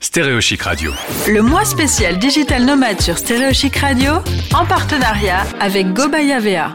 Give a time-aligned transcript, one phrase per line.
[0.00, 0.92] Stéréochic Radio.
[1.28, 4.14] Le mois spécial Digital Nomade sur Stéréochic Radio,
[4.54, 6.74] en partenariat avec Gobaya VA.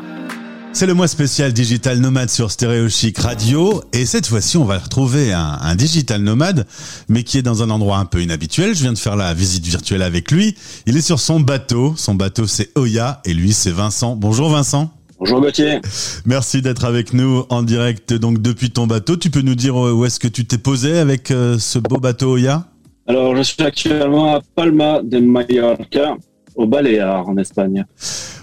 [0.72, 4.80] C'est le mois spécial Digital Nomade sur Stéréo Chic Radio et cette fois-ci on va
[4.80, 6.66] retrouver un, un, Digital Nomade
[7.10, 8.76] mais qui est dans un endroit un peu inhabituel.
[8.76, 10.56] Je viens de faire la visite virtuelle avec lui.
[10.86, 11.94] Il est sur son bateau.
[11.98, 14.16] Son bateau c'est Oya et lui c'est Vincent.
[14.16, 14.92] Bonjour Vincent.
[15.20, 15.80] Bonjour Gauthier.
[16.26, 19.16] Merci d'être avec nous en direct donc depuis ton bateau.
[19.16, 22.34] Tu peux nous dire où est-ce que tu t'es posé avec euh, ce beau bateau
[22.34, 22.66] Oya?
[23.08, 26.16] Alors je suis actuellement à Palma de Mallorca
[26.56, 27.86] au Baléares en Espagne.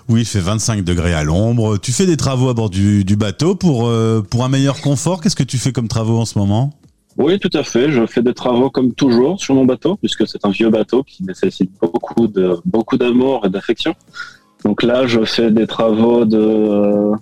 [0.09, 1.79] Oui, il fait 25 degrés à l'ombre.
[1.79, 5.23] Tu fais des travaux à bord du, du bateau pour, euh, pour un meilleur confort?
[5.23, 6.73] Qu'est-ce que tu fais comme travaux en ce moment?
[7.17, 7.91] Oui, tout à fait.
[7.91, 11.23] Je fais des travaux comme toujours sur mon bateau, puisque c'est un vieux bateau qui
[11.25, 13.95] nécessite beaucoup de beaucoup d'amour et d'affection.
[14.65, 17.13] Donc là, je fais des travaux de.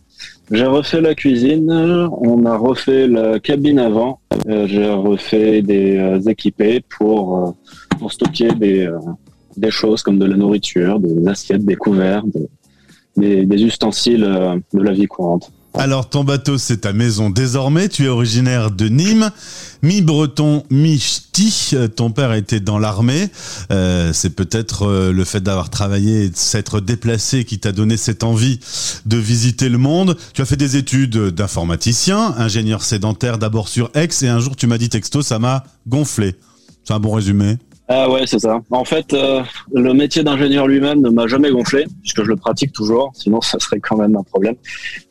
[0.51, 6.83] J'ai refait la cuisine, on a refait la cabine avant, j'ai refait des euh, équipés
[6.89, 7.51] pour, euh,
[7.99, 8.99] pour stocker des, euh,
[9.59, 12.23] des choses comme de la nourriture, des assiettes, des couverts,
[13.15, 14.23] des, des, ustensiles
[14.73, 15.53] de la vie courante.
[15.75, 19.31] Alors ton bateau c'est ta maison désormais, tu es originaire de Nîmes,
[19.83, 23.31] mi-breton, mi-ch'ti, ton père était dans l'armée,
[23.71, 27.97] Euh, c'est peut-être euh, le fait d'avoir travaillé et de s'être déplacé qui t'a donné
[27.97, 28.61] cette envie
[29.05, 30.17] de visiter le monde.
[30.33, 34.67] Tu as fait des études d'informaticien, ingénieur sédentaire d'abord sur Aix et un jour tu
[34.67, 36.35] m'as dit texto ça m'a gonflé.
[36.85, 37.59] C'est un bon résumé
[37.89, 38.61] Ah ouais, c'est ça.
[38.71, 42.73] En fait, euh, le métier d'ingénieur lui-même ne m'a jamais gonflé, puisque je le pratique
[42.73, 44.57] toujours, sinon ça serait quand même un problème.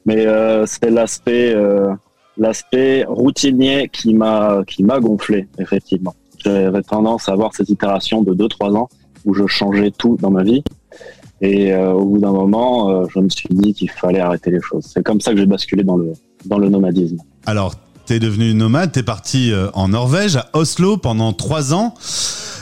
[0.05, 1.89] Mais euh, c'est l'aspect euh,
[2.37, 6.15] l'aspect routinier qui m'a qui m'a gonflé, effectivement.
[6.43, 8.89] J'avais tendance à avoir ces itérations de 2-3 ans
[9.25, 10.63] où je changeais tout dans ma vie.
[11.41, 14.61] Et euh, au bout d'un moment, euh, je me suis dit qu'il fallait arrêter les
[14.61, 14.85] choses.
[14.91, 16.13] C'est comme ça que j'ai basculé dans le
[16.45, 17.17] dans le nomadisme.
[17.45, 17.75] Alors,
[18.05, 21.93] t'es devenu nomade, t'es parti euh, en Norvège, à Oslo, pendant trois ans.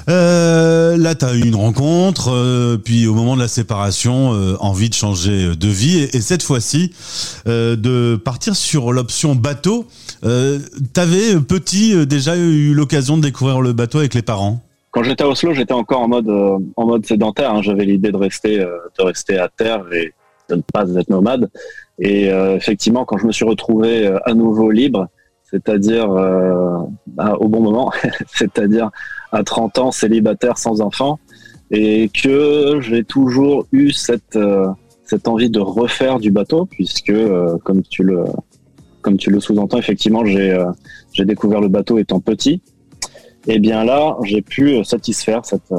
[0.08, 4.90] Euh, là, t'as eu une rencontre, euh, puis au moment de la séparation, euh, envie
[4.90, 6.94] de changer de vie, et, et cette fois-ci,
[7.48, 9.88] euh, de partir sur l'option bateau.
[10.24, 10.60] Euh,
[10.94, 14.62] T'avais petit euh, déjà eu l'occasion de découvrir le bateau avec les parents?
[14.92, 17.54] Quand j'étais à Oslo, j'étais encore en mode en mode sédentaire.
[17.54, 17.62] hein.
[17.62, 20.14] J'avais l'idée de rester de rester à terre et
[20.50, 21.50] de ne pas être nomade.
[22.00, 25.08] Et effectivement, quand je me suis retrouvé à nouveau libre,
[25.50, 27.92] c'est-à-dire euh, bah, au bon moment,
[28.28, 28.90] c'est-à-dire
[29.32, 31.20] à 30 ans célibataire sans enfant,
[31.72, 34.68] et que j'ai toujours eu cette euh,
[35.04, 38.26] cette envie de refaire du bateau, puisque euh, comme tu le
[39.02, 40.66] comme tu le sous-entends, effectivement, j'ai euh,
[41.14, 42.62] j'ai découvert le bateau étant petit.
[43.48, 45.72] Et bien là, j'ai pu satisfaire cette,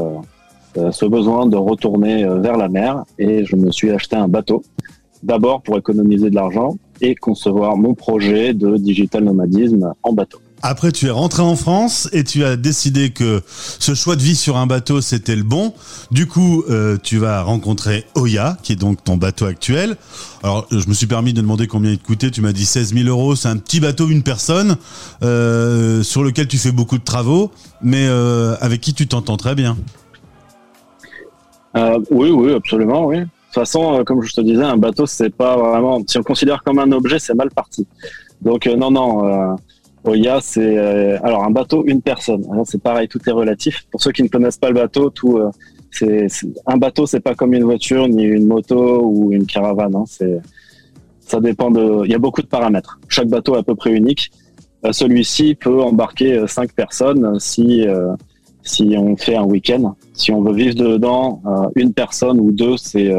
[0.92, 4.62] ce besoin de retourner vers la mer et je me suis acheté un bateau.
[5.24, 10.38] D'abord pour économiser de l'argent et concevoir mon projet de digital nomadisme en bateau.
[10.62, 14.34] Après, tu es rentré en France et tu as décidé que ce choix de vie
[14.34, 15.74] sur un bateau, c'était le bon.
[16.10, 19.96] Du coup, euh, tu vas rencontrer Oya, qui est donc ton bateau actuel.
[20.42, 22.30] Alors, je me suis permis de demander combien il te coûtait.
[22.30, 23.36] Tu m'as dit 16 000 euros.
[23.36, 24.76] C'est un petit bateau, une personne,
[25.22, 27.50] euh, sur lequel tu fais beaucoup de travaux,
[27.82, 29.76] mais euh, avec qui tu t'entends très bien?
[32.10, 33.18] Oui, oui, absolument, oui.
[33.56, 36.02] Toute façon, euh, comme je te disais, un bateau, c'est pas vraiment.
[36.06, 37.86] Si on considère comme un objet, c'est mal parti.
[38.42, 39.26] Donc euh, non, non.
[39.26, 39.54] Euh,
[40.04, 40.76] Oya, c'est
[41.24, 42.44] alors un bateau, une personne.
[42.52, 43.86] Alors, C'est pareil, tout est relatif.
[43.90, 45.40] Pour ceux qui ne connaissent pas le bateau, tout
[45.90, 46.26] c'est
[46.66, 49.96] un bateau, c'est pas comme une voiture, ni une moto ou une caravane.
[49.96, 50.04] hein.
[50.06, 50.38] C'est
[51.20, 52.04] ça dépend de.
[52.04, 53.00] Il y a beaucoup de paramètres.
[53.08, 54.30] Chaque bateau est à peu près unique.
[54.90, 57.86] Celui-ci peut embarquer cinq personnes si
[58.62, 59.94] si on fait un week-end.
[60.12, 61.40] Si on veut vivre dedans,
[61.74, 63.10] une personne ou deux, c'est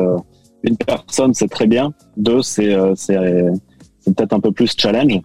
[0.64, 1.94] une personne, c'est très bien.
[2.18, 5.20] Deux, c'est euh, c'est peut-être un peu plus challenge.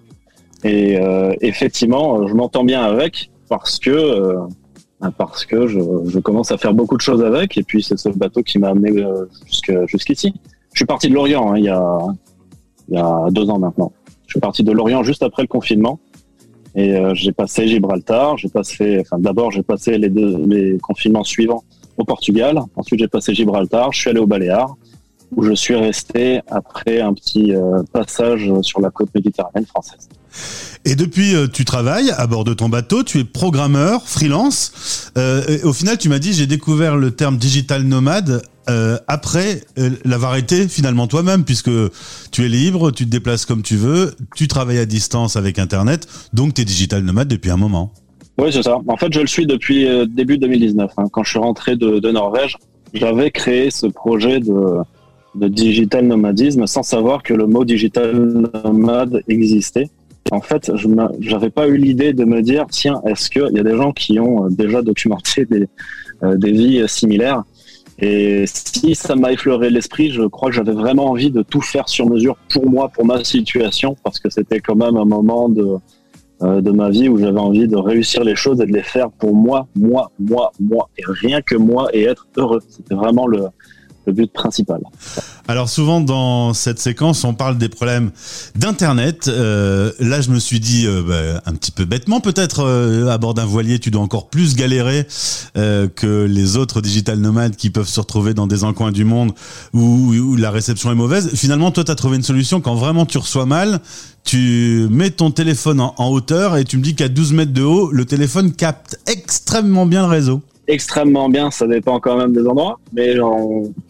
[0.65, 4.39] Et euh, effectivement, euh, je m'entends bien avec parce que euh,
[5.19, 7.57] parce que je, je commence à faire beaucoup de choses avec.
[7.59, 9.27] Et puis c'est ce bateau qui m'a amené euh,
[9.87, 10.33] jusqu'ici.
[10.73, 11.99] Je suis parti de Lorient hein, il y a
[12.89, 13.93] il y a deux ans maintenant.
[14.27, 15.99] Je suis parti de Lorient juste après le confinement.
[16.75, 21.23] Et euh, j'ai passé Gibraltar, j'ai passé, enfin d'abord j'ai passé les deux les confinements
[21.25, 21.65] suivants
[21.99, 24.75] au Portugal, ensuite j'ai passé Gibraltar, je suis allé au Baléares
[25.37, 30.09] où je suis resté après un petit euh, passage sur la côte méditerranéenne française.
[30.85, 35.11] Et depuis, euh, tu travailles à bord de ton bateau, tu es programmeur, freelance.
[35.17, 39.91] Euh, au final, tu m'as dit, j'ai découvert le terme digital nomade euh, après euh,
[40.05, 41.71] l'avoir été finalement toi-même, puisque
[42.31, 46.07] tu es libre, tu te déplaces comme tu veux, tu travailles à distance avec Internet,
[46.33, 47.93] donc tu es digital nomade depuis un moment.
[48.39, 48.79] Oui, c'est ça.
[48.89, 50.91] En fait, je le suis depuis début 2019.
[50.97, 51.05] hein.
[51.13, 52.57] Quand je suis rentré de, de Norvège,
[52.95, 54.79] j'avais créé ce projet de,
[55.35, 58.15] de digital nomadisme sans savoir que le mot digital
[58.65, 59.89] nomade existait.
[60.31, 63.63] en fait, je n'avais pas eu l'idée de me dire, tiens, est-ce qu'il y a
[63.63, 65.67] des gens qui ont déjà documenté des,
[66.23, 67.45] des vies similaires
[67.99, 71.89] et si ça m'a effleuré l'esprit, je crois que j'avais vraiment envie de tout faire
[71.89, 75.77] sur mesure pour moi, pour ma situation, parce que c'était quand même un moment de,
[76.43, 79.11] euh, de ma vie où j'avais envie de réussir les choses et de les faire
[79.11, 82.61] pour moi, moi, moi, moi, et rien que moi, et être heureux.
[82.69, 83.47] C'était vraiment le,
[84.07, 84.81] le but principal.
[85.49, 88.11] Alors souvent dans cette séquence, on parle des problèmes
[88.55, 89.29] d'internet.
[89.29, 93.19] Euh, là, je me suis dit euh, bah, un petit peu bêtement, peut-être euh, à
[93.19, 95.07] bord d'un voilier, tu dois encore plus galérer
[95.55, 99.33] que les autres digital nomades qui peuvent se retrouver dans des encoins du monde
[99.73, 101.31] où, où la réception est mauvaise.
[101.35, 103.81] Finalement, toi, tu as trouvé une solution quand vraiment tu reçois mal.
[104.25, 107.91] Tu mets ton téléphone en hauteur et tu me dis qu'à 12 mètres de haut,
[107.91, 112.79] le téléphone capte extrêmement bien le réseau extrêmement bien, ça dépend quand même des endroits,
[112.93, 113.15] mais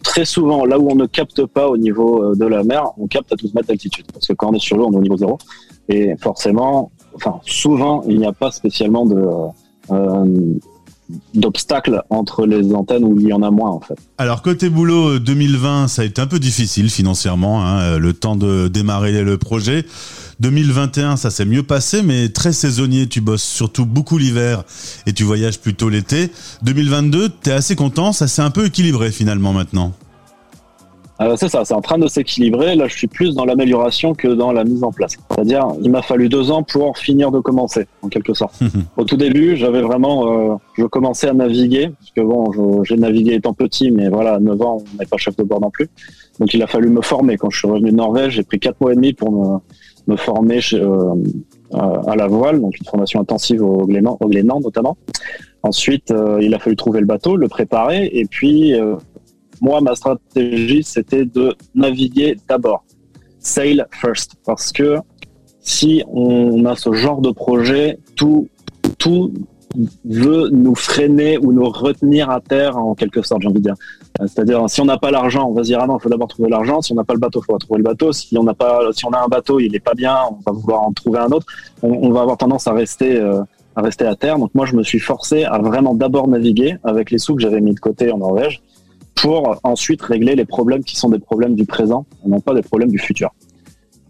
[0.03, 3.07] très souvent, là où on ne capte pas au niveau euh, de la mer, on
[3.07, 4.05] capte à 12 mètres d'altitude.
[4.11, 5.37] Parce que quand on est sur l'eau, on est au niveau zéro.
[5.89, 9.23] Et forcément, enfin, souvent, il n'y a pas spécialement de,
[9.91, 10.25] euh,
[11.33, 13.97] d'obstacles entre les antennes où il y en a moins en fait.
[14.17, 18.67] Alors côté boulot 2020, ça a été un peu difficile financièrement, hein, le temps de
[18.67, 19.85] démarrer le projet.
[20.43, 23.07] 2021, ça s'est mieux passé, mais très saisonnier.
[23.07, 24.63] Tu bosses surtout beaucoup l'hiver
[25.07, 26.31] et tu voyages plutôt l'été.
[26.63, 28.11] 2022, tu es assez content.
[28.11, 29.93] Ça s'est un peu équilibré finalement maintenant.
[31.21, 32.75] Euh, c'est ça, c'est en train de s'équilibrer.
[32.75, 35.15] Là, je suis plus dans l'amélioration que dans la mise en place.
[35.29, 38.59] C'est-à-dire, il m'a fallu deux ans pour finir de commencer, en quelque sorte.
[38.97, 43.35] Au tout début, j'avais vraiment, euh, je commençais à naviguer, parce que bon, j'ai navigué
[43.35, 45.87] étant petit, mais voilà, à 9 ans, on n'est pas chef de bord non plus.
[46.41, 47.37] Donc, il a fallu me former.
[47.37, 49.59] Quand je suis revenu de Norvège, j'ai pris quatre mois et demi pour me,
[50.07, 51.15] me former euh,
[51.71, 54.97] à la voile, donc une formation intensive au Glénan, notamment.
[55.63, 58.95] Ensuite, euh, il a fallu trouver le bateau, le préparer, et puis euh,
[59.61, 62.83] moi, ma stratégie, c'était de naviguer d'abord,
[63.39, 64.97] sail first, parce que
[65.61, 68.49] si on a ce genre de projet, tout,
[68.97, 69.33] tout
[70.05, 73.75] veut nous freiner ou nous retenir à terre en quelque sorte, j'ai envie de dire.
[74.21, 76.09] Euh, c'est-à-dire, si on n'a pas l'argent, on va se dire ah non, il faut
[76.09, 76.81] d'abord trouver l'argent.
[76.81, 78.11] Si on n'a pas le bateau, il faut trouver le bateau.
[78.11, 80.57] Si on n'a pas, si on a un bateau, il n'est pas bien, on va
[80.57, 81.45] vouloir en trouver un autre.
[81.81, 83.41] On, va avoir tendance à rester, euh,
[83.75, 84.37] à rester à terre.
[84.37, 87.61] Donc moi, je me suis forcé à vraiment d'abord naviguer avec les sous que j'avais
[87.61, 88.61] mis de côté en Norvège
[89.15, 92.63] pour ensuite régler les problèmes qui sont des problèmes du présent, et non pas des
[92.63, 93.31] problèmes du futur.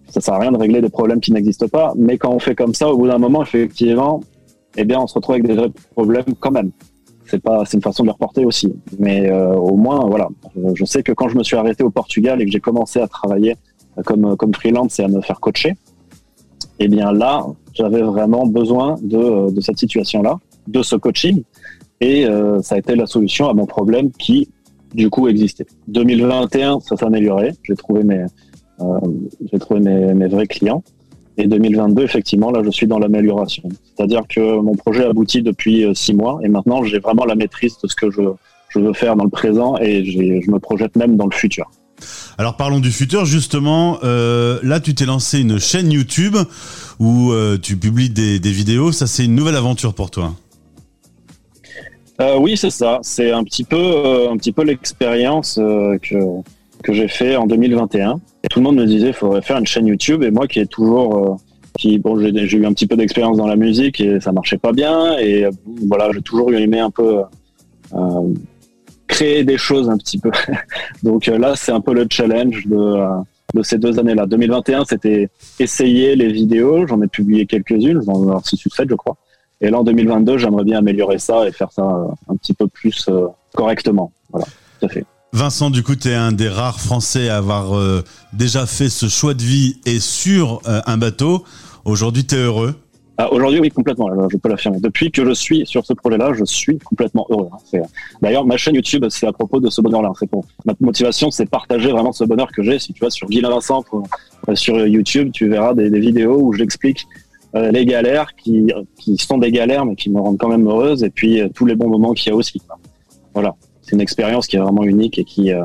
[0.08, 2.56] Ça sert à rien de régler des problèmes qui n'existent pas, mais quand on fait
[2.56, 4.22] comme ça, au bout d'un moment, effectivement,
[4.78, 6.72] eh bien, on se retrouve avec des vrais problèmes quand même.
[7.26, 8.74] C'est pas, c'est une façon de le reporter aussi.
[9.00, 10.28] Mais euh, au moins, voilà,
[10.76, 13.08] je sais que quand je me suis arrêté au Portugal et que j'ai commencé à
[13.08, 13.56] travailler
[14.06, 15.76] comme comme freelance et à me faire coacher,
[16.80, 21.44] eh bien là, j'avais vraiment besoin de, de cette situation-là, de ce coaching,
[22.02, 24.50] et euh, ça a été la solution à mon problème qui,
[24.94, 25.66] du coup, existait.
[25.88, 27.54] 2021, ça s'est amélioré.
[27.64, 28.26] J'ai trouvé mes,
[28.82, 29.00] euh,
[29.52, 30.84] j'ai trouvé mes, mes vrais clients.
[31.38, 33.64] Et 2022, effectivement, là, je suis dans l'amélioration.
[33.96, 37.78] C'est-à-dire que mon projet aboutit depuis euh, six mois et maintenant, j'ai vraiment la maîtrise
[37.82, 38.22] de ce que je,
[38.70, 41.70] je veux faire dans le présent et je me projette même dans le futur.
[42.38, 44.00] Alors parlons du futur justement.
[44.04, 46.36] Euh, là, tu t'es lancé une chaîne YouTube
[47.00, 48.92] où euh, tu publies des, des, vidéos.
[48.92, 50.34] Ça, c'est une nouvelle aventure pour toi.
[52.22, 53.00] Euh, oui, c'est ça.
[53.02, 56.18] C'est un petit peu, un petit peu l'expérience que
[56.84, 58.20] que j'ai fait en 2021.
[58.44, 60.24] Et tout le monde me disait qu'il faudrait faire une chaîne YouTube.
[60.24, 61.18] Et moi qui est toujours...
[61.18, 61.36] Euh,
[61.76, 64.74] qui, bon, j'ai eu un petit peu d'expérience dans la musique et ça marchait pas
[64.74, 65.18] bien.
[65.18, 65.48] Et
[65.88, 67.24] voilà, j'ai toujours aimé un peu
[67.96, 68.34] euh,
[69.08, 70.30] créer des choses un petit peu.
[71.04, 72.98] Donc euh, là, c'est un peu le challenge de,
[73.56, 74.28] de ces deux années-là.
[74.28, 75.30] 2021, c'était
[75.60, 76.86] essayer les vidéos.
[76.86, 79.18] J'en ai publié quelques-unes, j'en ai avoir 6 ou 7, je crois.
[79.60, 81.84] Et là, en 2022, j'aimerais bien améliorer ça et faire ça
[82.28, 83.10] un petit peu plus
[83.56, 84.12] correctement.
[84.30, 84.46] Voilà,
[84.80, 85.06] tout à fait.
[85.34, 89.08] Vincent, du coup, tu es un des rares Français à avoir euh, déjà fait ce
[89.08, 91.44] choix de vie et sur euh, un bateau.
[91.86, 92.76] Aujourd'hui, tu es heureux?
[93.18, 94.80] Ah, Aujourd'hui, oui, complètement, je peux l'affirmer.
[94.80, 97.50] Depuis que je suis sur ce projet-là, je suis complètement heureux.
[97.52, 97.80] Hein.
[98.22, 100.12] D'ailleurs, ma chaîne YouTube, c'est à propos de ce bonheur-là.
[100.20, 100.46] C'est pour...
[100.66, 102.78] Ma motivation, c'est partager vraiment ce bonheur que j'ai.
[102.78, 103.84] Si tu vas sur Guilain Vincent,
[104.50, 107.08] euh, sur YouTube, tu verras des, vidéos où j'explique
[107.56, 111.12] les galères qui, qui sont des galères, mais qui me rendent quand même heureuse, et
[111.12, 112.60] puis tous les bons moments qu'il y a aussi.
[113.36, 115.64] Voilà c'est une expérience qui est vraiment unique et qui, euh,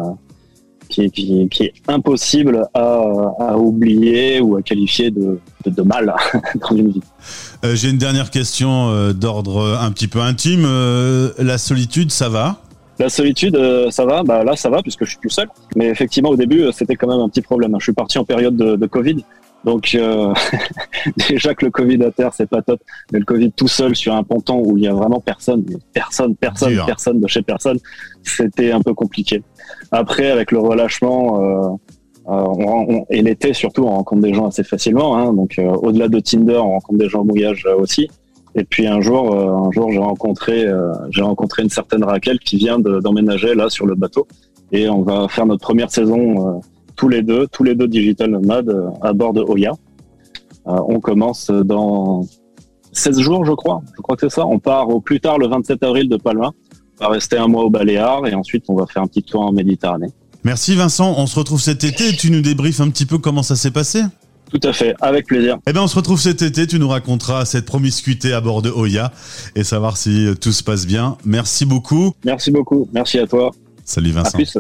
[0.89, 6.15] qui, est impossible à, oublier ou à qualifier de, de, mal
[6.61, 7.03] dans une vie.
[7.65, 10.65] Euh, j'ai une dernière question euh, d'ordre un petit peu intime.
[11.39, 12.61] la solitude, ça va?
[12.99, 13.57] La solitude,
[13.91, 14.25] ça va.
[14.25, 15.49] Bah là, ça va puisque je suis tout seul.
[15.77, 17.77] Mais effectivement, au début, c'était quand même un petit problème.
[17.79, 19.25] Je suis parti en période de, de Covid,
[19.65, 20.33] donc euh,
[21.29, 22.81] déjà que le Covid à terre, c'est pas top,
[23.13, 26.37] mais le Covid tout seul sur un ponton où il y a vraiment personne, personne,
[26.37, 27.79] personne, personne de chez personne,
[28.23, 29.43] c'était un peu compliqué.
[29.91, 31.79] Après, avec le relâchement,
[32.31, 35.17] euh, et l'été surtout, on rencontre des gens assez facilement.
[35.17, 38.09] Hein, donc au-delà de Tinder, on rencontre des gens au mouillage aussi.
[38.55, 40.67] Et puis un jour, un jour, j'ai rencontré,
[41.11, 44.27] j'ai rencontré une certaine Raquel qui vient d'emménager là sur le bateau,
[44.73, 46.61] et on va faire notre première saison
[46.99, 49.73] tous les deux, tous les deux digital nomades à bord de Oya.
[50.67, 52.27] on commence dans
[52.93, 53.81] 16 jours, je crois.
[53.97, 54.45] Je crois que c'est ça.
[54.45, 56.51] On part au plus tard le 27 avril de Palma.
[57.01, 59.43] On va rester un mois au Baléares et ensuite on va faire un petit tour
[59.43, 60.09] en Méditerranée.
[60.45, 61.15] Merci Vincent.
[61.17, 62.17] On se retrouve cet été.
[62.17, 64.03] Tu nous débriefes un petit peu comment ça s'est passé?
[64.51, 65.59] Tout à fait, avec plaisir.
[65.67, 66.67] Eh bien, on se retrouve cet été.
[66.67, 69.13] Tu nous raconteras cette promiscuité à bord de Oya
[69.55, 71.19] et savoir si tout se passe bien.
[71.25, 72.15] Merci beaucoup.
[72.25, 72.89] Merci beaucoup.
[72.93, 73.51] Merci à toi.
[73.85, 74.31] Salut Vincent.
[74.31, 74.59] À plus.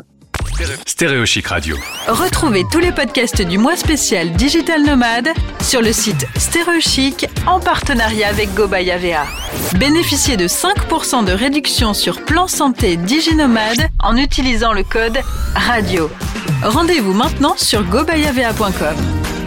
[0.86, 1.76] Stéréo Chic Radio.
[2.08, 5.28] Retrouvez tous les podcasts du mois spécial Digital Nomade
[5.60, 9.24] sur le site Stéréo Chic en partenariat avec GoBayavea.
[9.78, 15.18] Bénéficiez de 5% de réduction sur plan santé DigiNomade en utilisant le code
[15.54, 16.10] RADIO.
[16.64, 19.37] Rendez-vous maintenant sur gobayavea.com.